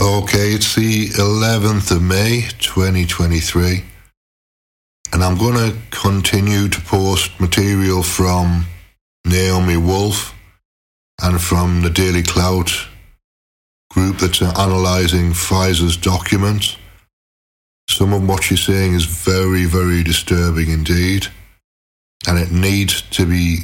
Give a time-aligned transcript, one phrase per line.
[0.00, 3.84] Okay, it's the 11th of May 2023,
[5.12, 8.64] and I'm going to continue to post material from
[9.26, 10.34] Naomi Wolf
[11.22, 12.72] and from the Daily Clout
[13.90, 16.78] group that's analysing Pfizer's documents.
[17.90, 21.26] Some of what she's saying is very, very disturbing indeed,
[22.26, 23.58] and it needs to be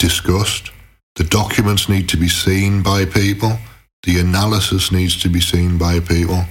[0.00, 0.72] discussed.
[1.14, 3.58] The documents need to be seen by people,
[4.06, 6.44] the analysis needs to be seen by people,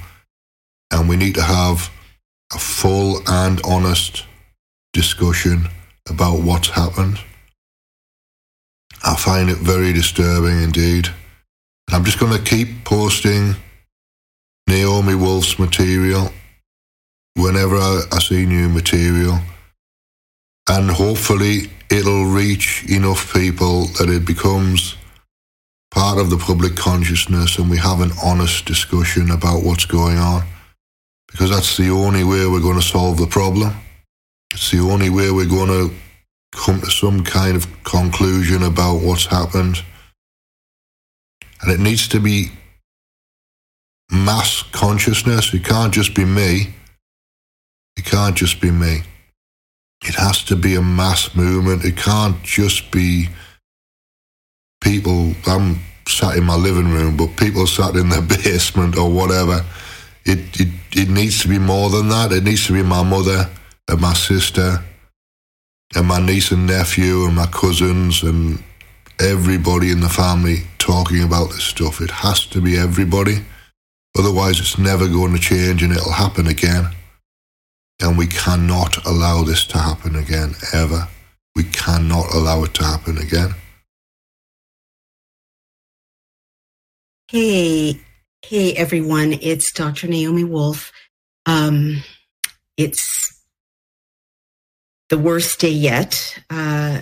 [0.91, 1.89] and we need to have
[2.53, 4.25] a full and honest
[4.91, 5.69] discussion
[6.09, 7.17] about what's happened.
[9.05, 11.07] I find it very disturbing indeed.
[11.91, 13.55] I'm just going to keep posting
[14.67, 16.33] Naomi Wolf's material
[17.35, 19.39] whenever I, I see new material.
[20.67, 24.97] And hopefully it'll reach enough people that it becomes
[25.95, 30.43] part of the public consciousness and we have an honest discussion about what's going on.
[31.31, 33.73] Because that's the only way we're going to solve the problem.
[34.53, 35.95] It's the only way we're going to
[36.53, 39.83] come to some kind of conclusion about what's happened.
[41.61, 42.51] And it needs to be
[44.11, 45.53] mass consciousness.
[45.53, 46.73] It can't just be me.
[47.95, 49.03] It can't just be me.
[50.03, 51.85] It has to be a mass movement.
[51.85, 53.29] It can't just be
[54.85, 55.33] people.
[55.47, 59.65] I'm sat in my living room, but people sat in their basement or whatever.
[60.25, 62.31] It, it, it needs to be more than that.
[62.31, 63.49] It needs to be my mother
[63.89, 64.83] and my sister
[65.95, 68.63] and my niece and nephew and my cousins and
[69.19, 72.01] everybody in the family talking about this stuff.
[72.01, 73.37] It has to be everybody.
[74.17, 76.85] Otherwise, it's never going to change and it'll happen again.
[78.01, 81.07] And we cannot allow this to happen again, ever.
[81.55, 83.55] We cannot allow it to happen again.
[87.37, 87.99] Hey,
[88.43, 90.07] hey everyone, it's Dr.
[90.07, 90.93] Naomi Wolf.
[91.45, 92.01] Um,
[92.77, 93.43] it's
[95.09, 97.01] the worst day yet uh,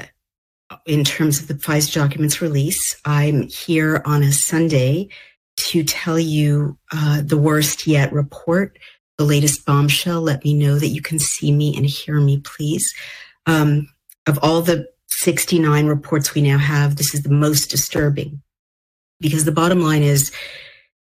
[0.88, 3.00] in terms of the Pfizer documents release.
[3.06, 5.10] I'm here on a Sunday
[5.58, 8.80] to tell you uh, the worst yet report,
[9.20, 10.24] the latest bombshell.
[10.24, 12.92] Let me know that you can see me and hear me, please.
[13.46, 13.88] Um,
[14.26, 18.42] of all the 69 reports we now have, this is the most disturbing
[19.20, 20.32] because the bottom line is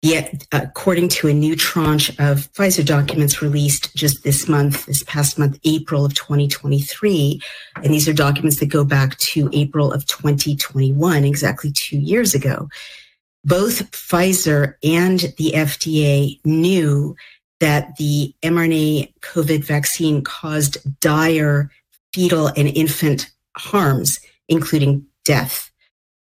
[0.03, 5.39] Yet, according to a new tranche of Pfizer documents released just this month, this past
[5.39, 7.41] month, April of 2023,
[7.77, 12.69] and these are documents that go back to April of 2021, exactly two years ago,
[13.45, 17.15] both Pfizer and the FDA knew
[17.61, 21.71] that the mRNA COVID vaccine caused dire
[22.13, 24.19] fetal and infant harms,
[24.49, 25.71] including death.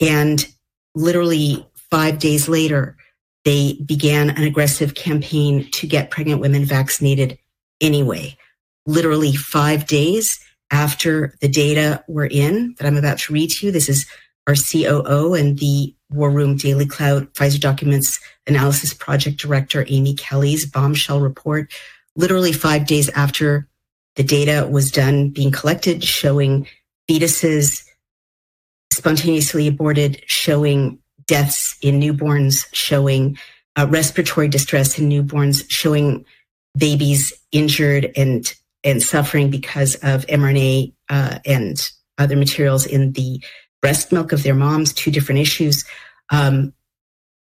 [0.02, 0.48] And
[0.96, 2.98] literally five days later,
[3.46, 7.38] they began an aggressive campaign to get pregnant women vaccinated
[7.82, 8.38] anyway.
[8.86, 10.40] Literally five days
[10.72, 13.72] after the data were in that I'm about to read to you.
[13.72, 14.06] This is
[14.48, 20.66] our COO and the War Room Daily Clout Pfizer Documents Analysis Project Director, Amy Kelly's
[20.66, 21.72] bombshell report.
[22.16, 23.68] Literally five days after
[24.16, 26.68] the data was done being collected, showing
[27.10, 27.84] fetuses
[28.92, 33.38] spontaneously aborted, showing deaths in newborns, showing
[33.76, 36.26] uh, respiratory distress in newborns, showing
[36.78, 43.44] babies injured and and suffering because of mRNA uh, and other materials in the
[43.82, 44.94] breast milk of their moms.
[44.94, 45.86] Two different issues.
[46.32, 46.74] Um,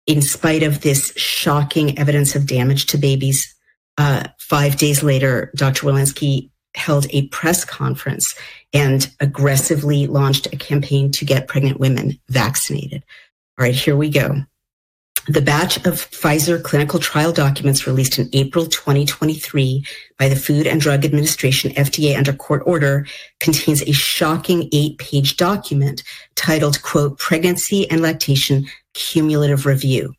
[0.07, 3.53] in spite of this shocking evidence of damage to babies,
[3.99, 5.85] uh, five days later, Dr.
[5.85, 8.35] Walensky held a press conference
[8.73, 13.03] and aggressively launched a campaign to get pregnant women vaccinated.
[13.57, 14.43] All right, here we go.
[15.27, 19.85] The batch of Pfizer clinical trial documents released in April 2023
[20.17, 23.05] by the Food and Drug Administration, FDA, under court order
[23.39, 26.03] contains a shocking eight page document
[26.35, 30.13] titled, quote, Pregnancy and Lactation Cumulative Review.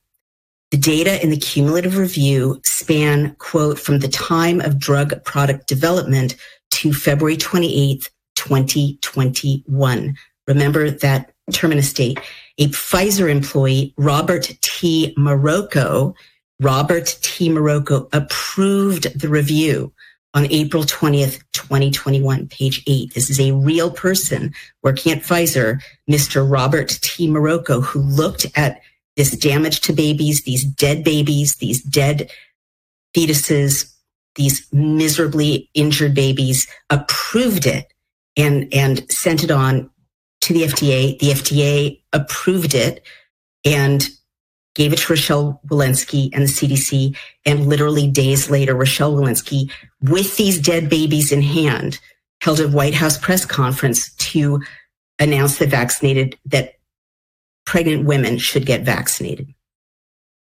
[0.71, 6.37] The data in the cumulative review span, quote, from the time of drug product development
[6.71, 10.17] to February 28th, 2021.
[10.47, 12.19] Remember that terminus date
[12.59, 15.15] a Pfizer employee, Robert T.
[15.17, 16.15] Marocco,
[16.61, 17.49] Robert T.
[17.49, 19.93] Marocco approved the review
[20.35, 23.15] on April 20th, 2021, page eight.
[23.15, 24.53] This is a real person
[24.83, 26.49] working at Pfizer, Mr.
[26.49, 27.29] Robert T.
[27.29, 28.81] Marocco, who looked at
[29.17, 32.31] this damage to babies, these dead babies, these dead
[33.15, 33.93] fetuses,
[34.37, 37.93] these miserably injured babies, approved it
[38.37, 39.91] and, and sent it on
[40.43, 41.19] to the FDA.
[41.19, 43.05] The FDA approved it
[43.65, 44.09] and
[44.75, 47.17] gave it to Rochelle Walensky and the CDC.
[47.45, 49.71] And literally days later, Rochelle Walensky,
[50.03, 52.01] with these dead babies in hand,
[52.41, 54.63] held a White House press conference to
[55.19, 56.75] announce that vaccinated, that
[57.67, 59.53] pregnant women should get vaccinated.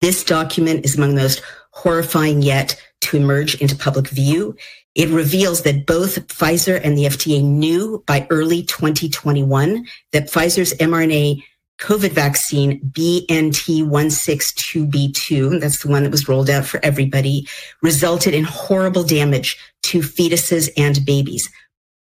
[0.01, 1.43] This document is among the most
[1.73, 4.57] horrifying yet to emerge into public view.
[4.95, 11.43] It reveals that both Pfizer and the FDA knew by early 2021 that Pfizer's mRNA
[11.81, 17.49] COVID vaccine BNT162b2, that's the one that was rolled out for everybody,
[17.83, 21.51] resulted in horrible damage to fetuses and babies.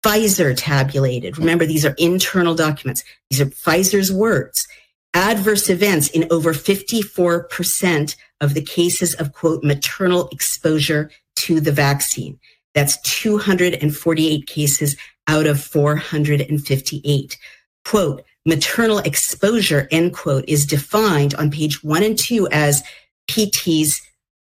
[0.05, 1.37] Pfizer tabulated.
[1.39, 3.03] Remember, these are internal documents.
[3.31, 4.69] These are Pfizer's words.
[5.15, 12.39] Adverse events in over 54% of the cases of quote maternal exposure to the vaccine.
[12.75, 14.97] That's 248 cases
[15.29, 17.39] out of 458.
[17.85, 22.83] Quote, maternal exposure, end quote, is defined on page one and two as
[23.31, 24.01] PTs,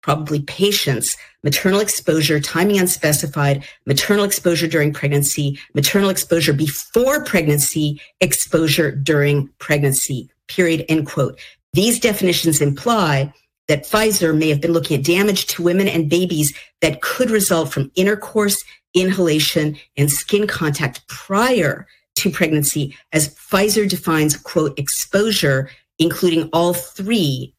[0.03, 8.91] probably patients, maternal exposure, timing unspecified, maternal exposure during pregnancy, maternal exposure before pregnancy, exposure
[8.93, 11.39] during pregnancy, period, end quote.
[11.73, 13.32] These definitions imply
[13.69, 17.73] that Pfizer may have been looking at damage to women and babies that could result
[17.73, 18.63] from intercourse,
[18.95, 21.87] inhalation, and skin contact prior
[22.17, 27.55] to pregnancy as Pfizer defines, quote, exposure, including all three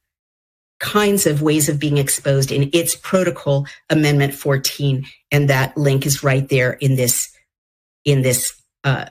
[0.80, 6.24] kinds of ways of being exposed in its protocol amendment 14 and that link is
[6.24, 7.36] right there in this
[8.06, 9.06] in this uh,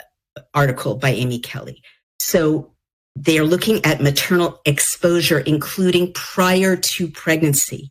[0.55, 1.83] article by amy kelly.
[2.21, 2.73] So
[3.17, 7.91] they are looking at maternal exposure including prior to pregnancy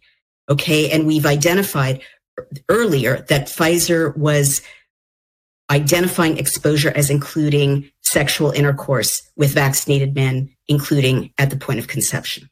[0.50, 2.02] okay and we've identified
[2.70, 4.62] earlier that pfizer was
[5.72, 12.50] identifying exposure as including sexual intercourse with vaccinated men, including at the point of conception.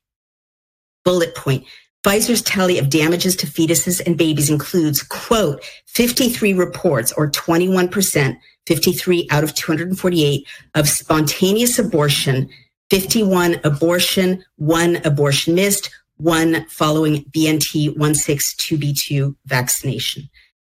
[1.06, 1.66] Bullet point.
[2.04, 9.28] Pfizer's tally of damages to fetuses and babies includes, quote, 53 reports or 21%, 53
[9.32, 12.50] out of 248 of spontaneous abortion,
[12.90, 20.30] 51 abortion, one abortion missed, one following BNT 162b2 vaccination.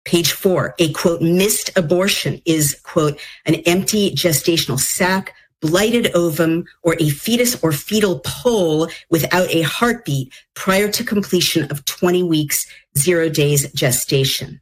[0.06, 6.98] Page four, a quote, missed abortion is quote, an empty gestational sac, blighted ovum, or
[7.00, 12.68] a fetus or fetal pole without a heartbeat prior to completion of 20 weeks,
[12.98, 14.60] zero days gestation.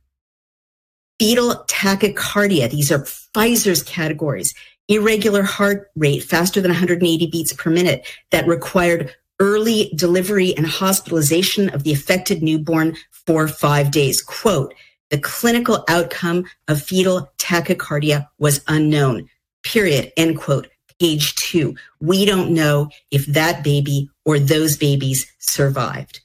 [1.19, 4.53] Fetal tachycardia, these are Pfizer's categories,
[4.87, 11.69] irregular heart rate faster than 180 beats per minute that required early delivery and hospitalization
[11.69, 14.21] of the affected newborn for five days.
[14.21, 14.71] Quote,
[15.09, 19.27] the clinical outcome of fetal tachycardia was unknown.
[19.63, 20.11] Period.
[20.15, 20.67] End quote.
[21.01, 21.73] Page two.
[21.99, 26.21] We don't know if that baby or those babies survived.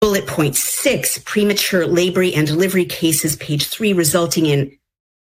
[0.00, 4.74] Bullet point six, premature labor and delivery cases, page three, resulting in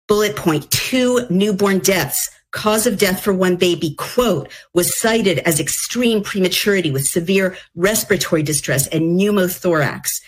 [0.06, 2.31] bullet point two, newborn deaths.
[2.53, 8.44] Cause of death for one baby, quote, was cited as extreme prematurity with severe respiratory
[8.44, 10.20] distress and pneumothorax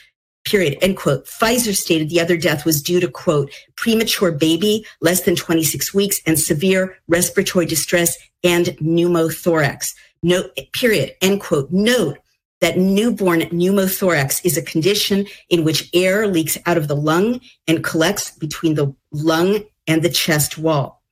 [0.48, 1.26] period, end quote.
[1.26, 6.20] Pfizer stated the other death was due to, quote, premature baby, less than 26 weeks,
[6.26, 9.94] and severe respiratory distress and pneumothorax.
[10.22, 11.70] Note, period, end quote.
[11.70, 12.18] Note
[12.60, 17.84] that newborn pneumothorax is a condition in which air leaks out of the lung and
[17.84, 21.02] collects between the lung and the chest wall.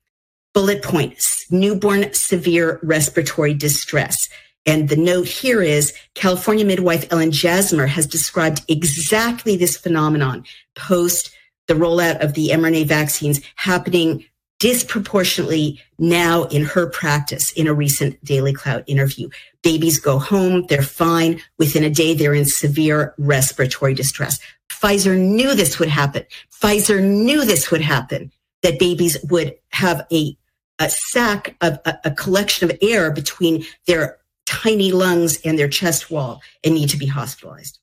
[0.55, 4.29] Bullet points, newborn severe respiratory distress.
[4.67, 10.45] And the note here is California midwife Ellen Jasmer has described exactly this phenomenon
[10.75, 11.31] post
[11.69, 14.25] the rollout of the mRNA vaccines happening
[14.59, 19.29] disproportionately now in her practice in a recent Daily Clout interview.
[19.63, 21.41] Babies go home, they're fine.
[21.59, 24.39] Within a day, they're in severe respiratory distress.
[24.71, 26.25] Pfizer knew this would happen.
[26.51, 28.33] Pfizer knew this would happen,
[28.63, 30.37] that babies would have a,
[30.79, 36.11] a sac of a, a collection of air between their tiny lungs and their chest
[36.11, 37.79] wall and need to be hospitalized.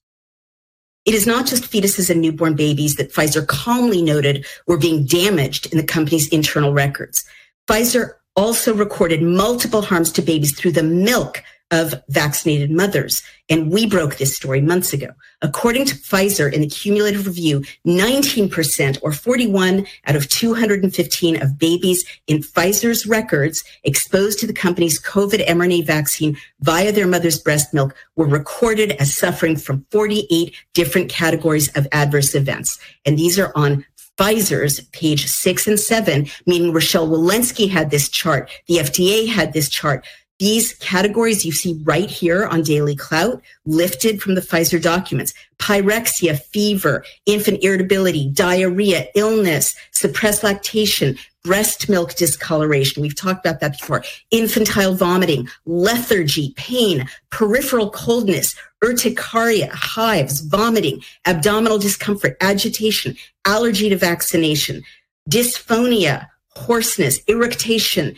[1.06, 5.72] It is not just fetuses and newborn babies that Pfizer calmly noted were being damaged
[5.72, 7.26] in the company's internal records.
[7.68, 11.44] Pfizer also recorded multiple harms to babies through the milk
[11.74, 13.24] of vaccinated mothers.
[13.50, 15.08] And we broke this story months ago.
[15.42, 22.06] According to Pfizer in the cumulative review, 19% or 41 out of 215 of babies
[22.28, 27.96] in Pfizer's records exposed to the company's COVID mRNA vaccine via their mother's breast milk
[28.16, 32.80] were recorded as suffering from 48 different categories of adverse events.
[33.04, 33.84] And these are on
[34.18, 38.50] Pfizer's page six and seven, meaning Rochelle Walensky had this chart.
[38.68, 40.06] The FDA had this chart.
[40.40, 45.34] These categories you see right here on Daily Clout, lifted from the Pfizer documents.
[45.60, 53.02] Pyrexia, fever, infant irritability, diarrhea, illness, suppressed lactation, breast milk discoloration.
[53.02, 54.04] We've talked about that before.
[54.32, 64.84] Infantile vomiting, lethargy, pain, peripheral coldness, urticaria, hives, vomiting, abdominal discomfort, agitation, allergy to vaccination,
[65.30, 68.16] dysphonia, hoarseness, irritation,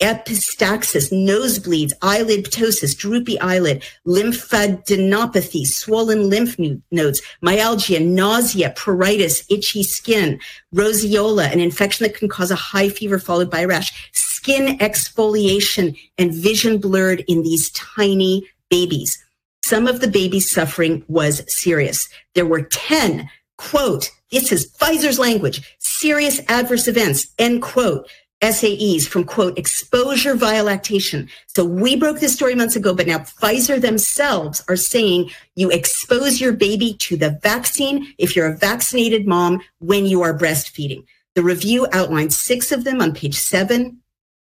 [0.00, 6.56] epistaxis, nosebleeds, eyelid ptosis, droopy eyelid, lymphadenopathy, swollen lymph
[6.90, 10.40] nodes, myalgia, nausea, pruritus, itchy skin,
[10.74, 15.98] roseola, an infection that can cause a high fever followed by a rash, skin exfoliation,
[16.18, 19.22] and vision blurred in these tiny babies.
[19.62, 22.08] Some of the babies' suffering was serious.
[22.34, 23.28] There were 10,
[23.58, 28.08] quote, this is Pfizer's language, serious adverse events, end quote,
[28.40, 31.28] SAEs from quote exposure via lactation.
[31.46, 36.40] So we broke this story months ago, but now Pfizer themselves are saying you expose
[36.40, 41.04] your baby to the vaccine if you're a vaccinated mom when you are breastfeeding.
[41.34, 43.98] The review outlines six of them on page seven.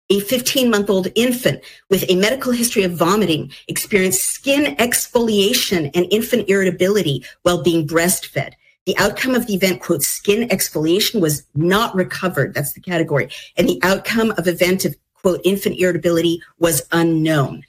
[0.10, 6.06] A 15 month old infant with a medical history of vomiting experienced skin exfoliation and
[6.12, 8.52] infant irritability while being breastfed.
[8.86, 12.54] The outcome of the event, quote, skin exfoliation was not recovered.
[12.54, 13.30] That's the category.
[13.56, 17.64] And the outcome of event of, quote, infant irritability was unknown.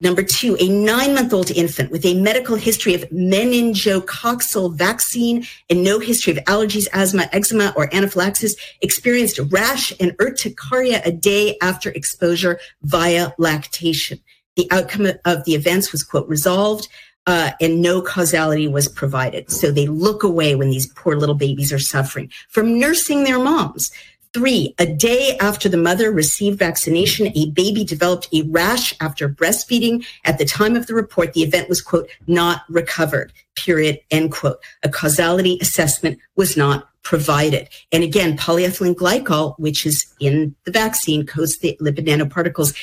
[0.00, 5.84] Number two, a nine month old infant with a medical history of meningococcal vaccine and
[5.84, 11.90] no history of allergies, asthma, eczema, or anaphylaxis experienced rash and urticaria a day after
[11.90, 14.18] exposure via lactation.
[14.56, 16.88] The outcome of the events was, quote, resolved
[17.26, 19.50] uh, and no causality was provided.
[19.50, 23.90] So they look away when these poor little babies are suffering from nursing their moms.
[24.32, 30.06] Three, a day after the mother received vaccination, a baby developed a rash after breastfeeding.
[30.24, 34.56] At the time of the report, the event was, quote, not recovered, period, end quote.
[34.84, 37.68] A causality assessment was not provided.
[37.90, 42.74] And again, polyethylene glycol, which is in the vaccine, coats the lipid nanoparticles,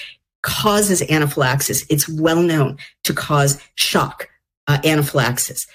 [0.41, 1.85] causes anaphylaxis.
[1.89, 4.29] It's well known to cause shock
[4.67, 5.67] uh, anaphylaxis.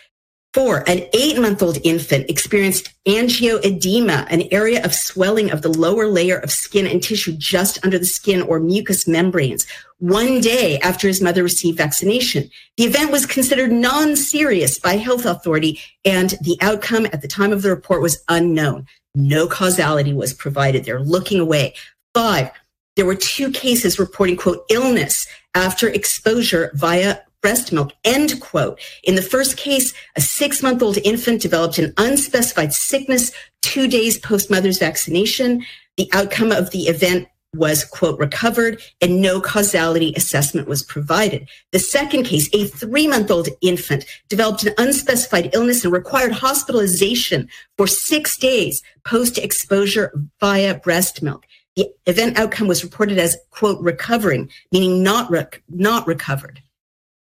[0.55, 6.07] Four, an eight month old infant experienced angioedema, an area of swelling of the lower
[6.07, 9.67] layer of skin and tissue just under the skin or mucous membranes,
[9.99, 12.49] one day after his mother received vaccination.
[12.77, 17.53] The event was considered non serious by health authority, and the outcome at the time
[17.53, 18.87] of the report was unknown.
[19.17, 20.85] No causality was provided.
[20.85, 21.75] They're looking away.
[22.15, 22.53] Five,
[22.97, 28.81] there were two cases reporting, quote, illness after exposure via breast milk, end quote.
[29.03, 33.33] In the first case, a six month old infant developed an unspecified sickness
[33.63, 35.65] two days post mother's vaccination.
[35.97, 41.49] The outcome of the event was, quote, recovered and no causality assessment was provided.
[41.73, 47.49] The second case, a three month old infant developed an unspecified illness and required hospitalization
[47.77, 51.45] for six days post exposure via breast milk.
[51.77, 56.63] The event outcome was reported as, quote, recovering, meaning not, rec- not recovered.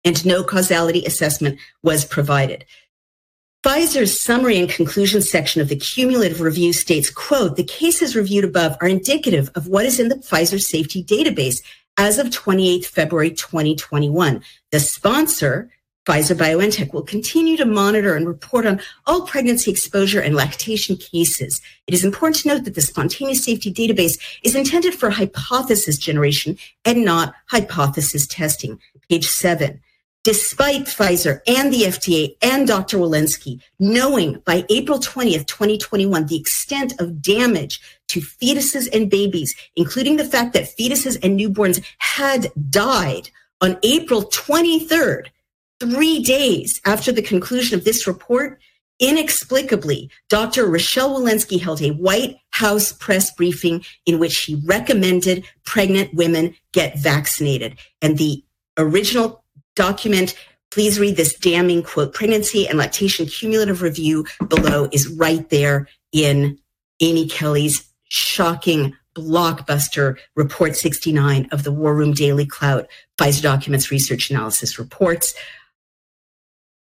[0.04, 2.66] And no causality assessment was provided.
[3.66, 8.78] Pfizer's summary and conclusion section of the cumulative review states, quote, the cases reviewed above
[8.80, 11.64] are indicative of what is in the Pfizer safety database
[11.98, 14.44] as of 28th February 2021.
[14.72, 15.72] The sponsor,
[16.06, 21.62] Pfizer BioNTech will continue to monitor and report on all pregnancy exposure and lactation cases.
[21.88, 26.60] It is important to note that the spontaneous safety database is intended for hypothesis generation
[26.86, 28.80] and not hypothesis testing.
[29.10, 29.82] Page seven.
[30.24, 32.98] Despite Pfizer and the FDA and Dr.
[32.98, 40.18] Walensky knowing by April 20th, 2021, the extent of damage to fetuses and babies, including
[40.18, 43.30] the fact that fetuses and newborns had died
[43.62, 45.28] on April 23rd,
[45.80, 48.60] Three days after the conclusion of this report,
[49.00, 50.66] inexplicably, Dr.
[50.68, 56.98] Rochelle Walensky held a White House press briefing in which she recommended pregnant women get
[56.98, 57.78] vaccinated.
[58.02, 58.44] And the
[58.78, 59.44] original
[59.76, 60.36] document,
[60.72, 66.58] please read this damning quote, pregnancy and lactation cumulative review below is right there in
[67.02, 74.30] Amy Kelly's shocking blockbuster report 69 of the War Room Daily Clout, Pfizer Documents Research
[74.30, 75.34] Analysis Reports.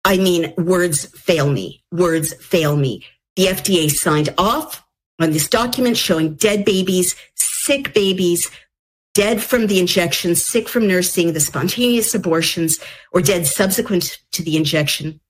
[0.04, 1.82] I mean, words fail me.
[1.92, 3.04] Words fail me.
[3.36, 4.84] The FDA signed off
[5.20, 8.50] on this document showing dead babies, sick babies,
[9.14, 12.78] dead from the injection, sick from nursing, the spontaneous abortions,
[13.12, 15.20] or dead subsequent to the injection,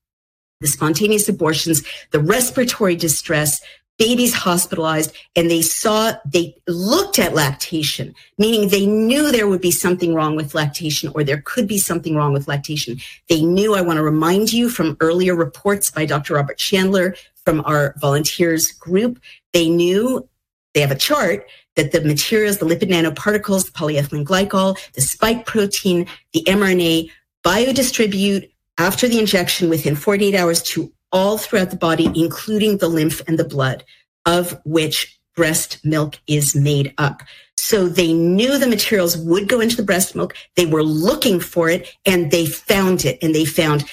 [0.61, 3.61] the spontaneous abortions, the respiratory distress,
[3.99, 9.73] babies hospitalized and they saw, they looked at lactation, meaning they knew there would be
[9.73, 12.99] something wrong with lactation or there could be something wrong with lactation.
[13.29, 16.35] They knew, I want to remind you from earlier reports by Dr.
[16.35, 19.19] Robert Chandler from our volunteers group,
[19.53, 20.29] they knew
[20.75, 25.47] they have a chart that the materials, the lipid nanoparticles, the polyethylene glycol, the spike
[25.47, 27.11] protein, the mRNA
[27.45, 33.23] biodistribute after the injection within 48 hours to all throughout the body, including the lymph
[33.27, 33.85] and the blood,
[34.27, 37.23] of which breast milk is made up.
[37.57, 40.35] So they knew the materials would go into the breast milk.
[40.57, 43.19] They were looking for it and they found it.
[43.23, 43.85] And they found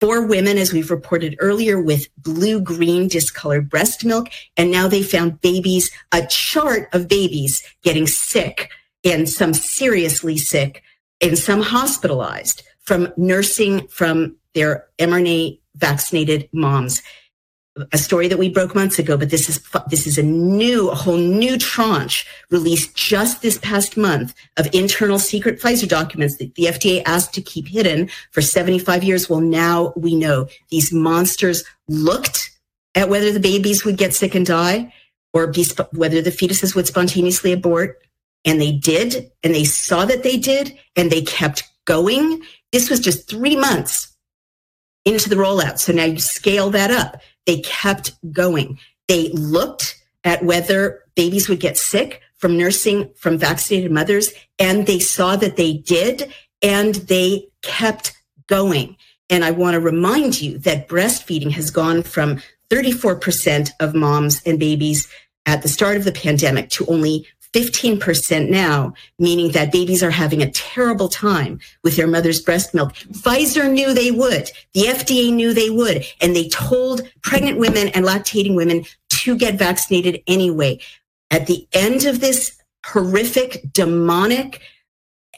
[0.00, 4.28] four women, as we've reported earlier, with blue green discolored breast milk.
[4.56, 8.70] And now they found babies, a chart of babies getting sick
[9.04, 10.82] and some seriously sick
[11.20, 17.02] and some hospitalized from nursing from their mRNA vaccinated moms.
[17.90, 19.58] A story that we broke months ago, but this is
[19.88, 25.18] this is a new, a whole new tranche released just this past month of internal
[25.18, 29.30] secret Pfizer documents that the FDA asked to keep hidden for 75 years.
[29.30, 32.50] Well, now we know these monsters looked
[32.94, 34.92] at whether the babies would get sick and die,
[35.32, 38.02] or be, whether the fetuses would spontaneously abort,
[38.44, 42.42] and they did, and they saw that they did, and they kept going.
[42.72, 44.16] This was just three months
[45.04, 45.78] into the rollout.
[45.78, 47.20] So now you scale that up.
[47.46, 48.78] They kept going.
[49.08, 54.98] They looked at whether babies would get sick from nursing from vaccinated mothers, and they
[54.98, 58.16] saw that they did, and they kept
[58.48, 58.96] going.
[59.30, 64.58] And I want to remind you that breastfeeding has gone from 34% of moms and
[64.58, 65.08] babies
[65.46, 70.42] at the start of the pandemic to only 15% now, meaning that babies are having
[70.42, 72.94] a terrible time with their mother's breast milk.
[72.94, 74.50] Pfizer knew they would.
[74.72, 76.04] The FDA knew they would.
[76.20, 80.80] And they told pregnant women and lactating women to get vaccinated anyway.
[81.30, 84.60] At the end of this horrific, demonic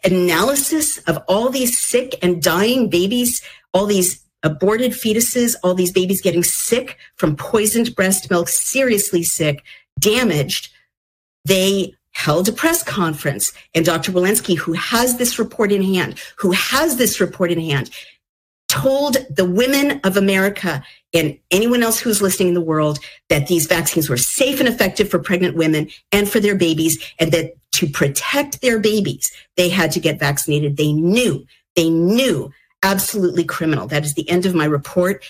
[0.05, 3.43] analysis of all these sick and dying babies,
[3.73, 9.65] all these aborted fetuses, all these babies getting sick from poisoned breast milk, seriously sick,
[9.99, 10.71] damaged,
[11.45, 14.11] they held a press conference and Dr.
[14.11, 17.91] Walensky, who has this report in hand, who has this report in hand,
[18.67, 20.83] told the women of America
[21.13, 25.11] and anyone else who's listening in the world that these vaccines were safe and effective
[25.11, 29.93] for pregnant women and for their babies and that to protect their babies, they had
[29.93, 30.79] to get vaccinated.
[30.79, 31.45] They knew,
[31.77, 32.51] they knew
[32.83, 33.87] absolutely criminal.
[33.87, 35.23] That is the end of my report.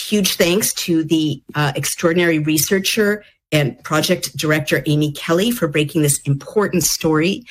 [0.00, 6.18] Huge thanks to the uh, extraordinary researcher and project director Amy Kelly for breaking this
[6.20, 7.44] important story.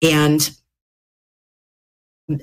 [0.00, 0.48] And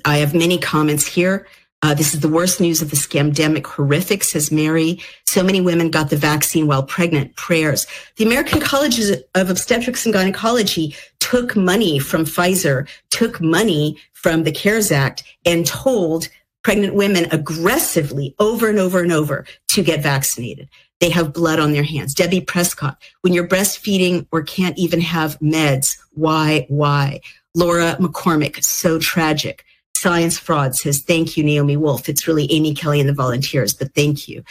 [0.04, 1.46] I have many comments here.
[1.82, 5.00] Uh, this is the worst news of the scamdemic horrific, says Mary.
[5.24, 7.36] So many women got the vaccine while pregnant.
[7.36, 7.86] Prayers.
[8.16, 14.52] The American Colleges of Obstetrics and Gynecology took money from Pfizer, took money from the
[14.52, 16.28] CARES Act, and told
[16.64, 20.68] pregnant women aggressively over and over and over to get vaccinated
[21.00, 22.14] they have blood on their hands.
[22.14, 27.20] Debbie Prescott, when you're breastfeeding or can't even have meds, why, why?
[27.54, 29.64] Laura McCormick, so tragic.
[29.94, 32.08] Science Fraud says, thank you, Naomi Wolf.
[32.08, 34.42] It's really Amy Kelly and the volunteers, but thank you.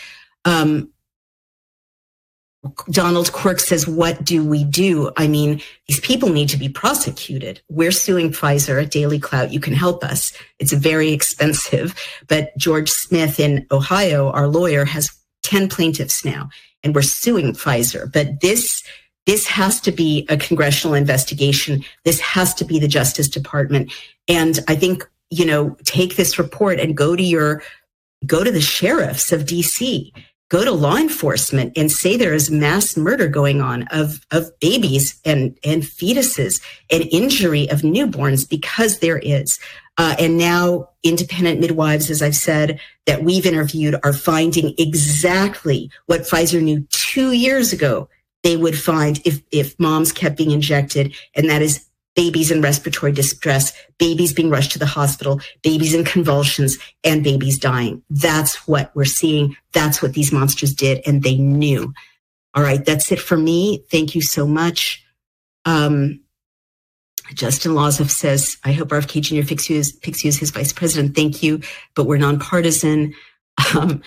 [0.43, 0.89] Um,
[2.89, 5.11] Donald Quirk says, what do we do?
[5.17, 7.61] I mean, these people need to be prosecuted.
[7.69, 9.53] We're suing Pfizer at Daily Clout.
[9.53, 10.33] You can help us.
[10.57, 11.93] It's very expensive.
[12.27, 15.11] But George Smith in Ohio, our lawyer, has
[15.45, 16.49] 10 plaintiffs now,
[16.83, 18.11] and we're suing Pfizer.
[18.11, 18.83] But this
[19.25, 21.83] this has to be a congressional investigation.
[22.03, 23.91] This has to be the Justice Department.
[24.27, 27.63] And I think, you know, take this report and go to your
[28.27, 30.11] go to the sheriffs of DC
[30.49, 35.19] go to law enforcement and say there is mass murder going on of, of babies
[35.25, 39.59] and, and fetuses and injury of newborns because there is.
[39.97, 46.21] Uh, and now independent midwives, as I've said, that we've interviewed are finding exactly what
[46.21, 48.09] Pfizer knew two years ago
[48.43, 51.15] they would find if, if moms kept being injected.
[51.33, 56.03] And that is babies in respiratory distress, babies being rushed to the hospital, babies in
[56.03, 58.01] convulsions, and babies dying.
[58.09, 59.55] That's what we're seeing.
[59.73, 61.93] That's what these monsters did, and they knew.
[62.53, 63.83] All right, that's it for me.
[63.91, 65.03] Thank you so much.
[65.65, 66.21] Um,
[67.33, 69.47] Justin Lazoff says, I hope RFK Jr.
[69.47, 71.15] picks you, as, picks you as his vice president.
[71.15, 71.61] Thank you,
[71.95, 73.13] but we're nonpartisan.
[73.73, 74.01] Um,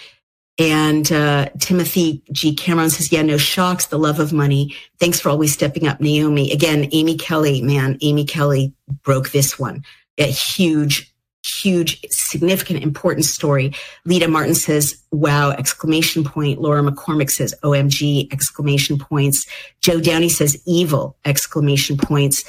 [0.59, 2.55] and uh, Timothy G.
[2.55, 4.77] Cameron says, yeah, no shocks, the love of money.
[4.99, 6.53] Thanks for always stepping up, Naomi.
[6.53, 9.85] Again, Amy Kelly, man, Amy Kelly broke this one.
[10.19, 11.15] A huge
[11.49, 13.73] huge, significant, important story.
[14.05, 16.61] Lita Martin says, wow, exclamation point.
[16.61, 19.47] Laura McCormick says, OMG, exclamation points.
[19.81, 22.45] Joe Downey says, evil, exclamation points.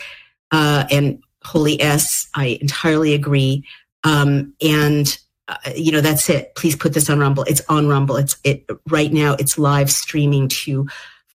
[0.52, 3.66] Uh, and Holy S, I entirely agree.
[4.04, 6.56] Um, and uh, you know that's it.
[6.56, 7.44] Please put this on Rumble.
[7.44, 8.18] It's on Rumble.
[8.18, 9.36] It's it right now.
[9.40, 10.88] It's live streaming to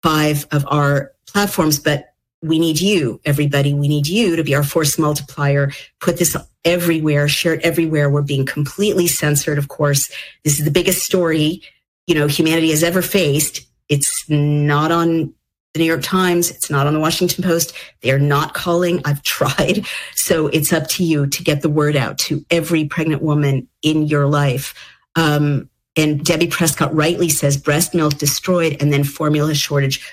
[0.02, 3.72] five of our platforms, but we need you, everybody.
[3.72, 5.72] We need you to be our force multiplier.
[6.00, 8.10] Put this everywhere, share it everywhere.
[8.10, 10.10] We're being completely censored, of course.
[10.44, 11.62] This is the biggest story,
[12.06, 13.66] you know, humanity has ever faced.
[13.88, 15.32] It's not on
[15.72, 16.50] the New York Times.
[16.50, 17.74] It's not on the Washington Post.
[18.02, 19.00] They are not calling.
[19.04, 19.86] I've tried.
[20.14, 24.02] So it's up to you to get the word out to every pregnant woman in
[24.02, 24.74] your life.
[25.16, 30.06] Um, and Debbie Prescott rightly says breast milk destroyed and then formula shortage.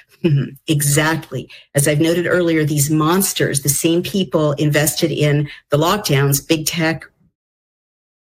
[0.67, 1.50] exactly.
[1.74, 7.06] As I've noted earlier, these monsters, the same people invested in the lockdowns, big tech,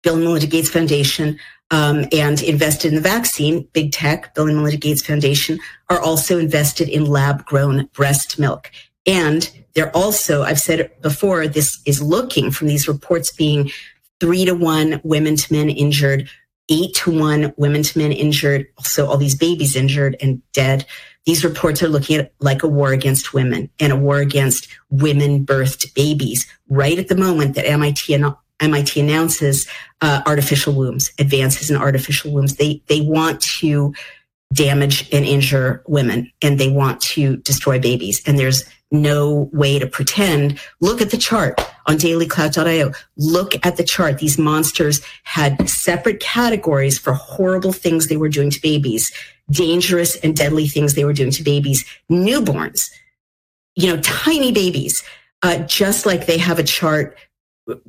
[0.02, 1.38] Bill and Melinda Gates Foundation,
[1.70, 6.38] um, and invested in the vaccine, big tech, Bill and Melinda Gates Foundation, are also
[6.38, 8.70] invested in lab grown breast milk.
[9.04, 13.70] And they're also, I've said before, this is looking from these reports being
[14.20, 16.28] three to one women to men injured,
[16.68, 20.86] eight to one women to men injured, also all these babies injured and dead.
[21.24, 25.44] These reports are looking at like a war against women and a war against women
[25.44, 29.66] birthed babies right at the moment that MIT and MIT announces
[30.00, 32.56] uh, artificial wombs, advances in artificial wombs.
[32.56, 33.94] They they want to
[34.52, 38.22] damage and injure women, and they want to destroy babies.
[38.26, 40.60] And there's no way to pretend.
[40.80, 42.92] Look at the chart on dailyclout.io.
[43.16, 44.18] Look at the chart.
[44.18, 49.12] These monsters had separate categories for horrible things they were doing to babies,
[49.50, 52.90] dangerous and deadly things they were doing to babies, newborns,
[53.74, 55.02] you know, tiny babies.
[55.42, 57.16] Uh, just like they have a chart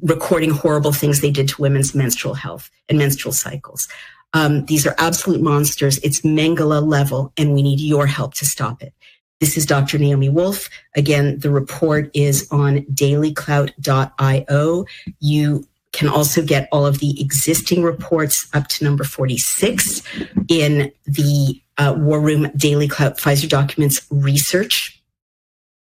[0.02, 3.88] recording horrible things they did to women's menstrual health and menstrual cycles.
[4.34, 6.00] Um, these are absolute monsters.
[6.00, 8.94] It's Mengele level, and we need your help to stop it.
[9.40, 10.00] This is Dr.
[10.00, 10.70] Naomi Wolf.
[10.96, 14.86] Again, the report is on dailyclout.io.
[15.20, 20.02] You can also get all of the existing reports up to number 46
[20.48, 25.02] in the uh, War Room Daily Clout Pfizer Documents research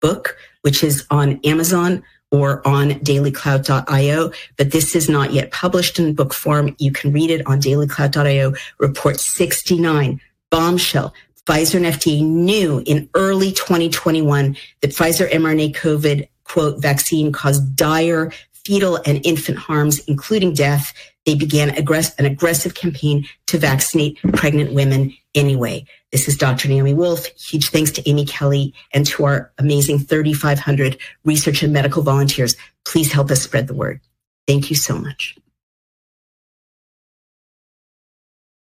[0.00, 6.14] book, which is on Amazon or on dailyclout.io, but this is not yet published in
[6.14, 6.74] book form.
[6.78, 11.14] You can read it on dailyclout.io, Report 69, bombshell.
[11.46, 18.32] Pfizer and FDA knew in early 2021 that Pfizer mRNA COVID quote vaccine caused dire
[18.64, 20.92] fetal and infant harms, including death.
[21.26, 25.84] They began aggress- an aggressive campaign to vaccinate pregnant women anyway.
[26.12, 26.68] This is Dr.
[26.68, 27.26] Naomi Wolf.
[27.26, 32.56] Huge thanks to Amy Kelly and to our amazing 3,500 research and medical volunteers.
[32.84, 34.00] Please help us spread the word.
[34.46, 35.36] Thank you so much.